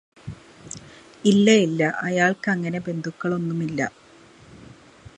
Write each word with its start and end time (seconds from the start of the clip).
ഇല്ല 1.25 1.51
ഇല്ല 1.57 1.81
അയാള്ക്കങ്ങനെ 2.01 2.79
ബന്ധുക്കളൊന്നുമില്ല 2.79 3.81